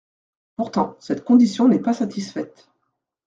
Pourtant, 0.55 0.97
cette 0.99 1.23
condition 1.23 1.67
n’est 1.67 1.77
pas 1.77 1.93
satisfaite. 1.93 2.71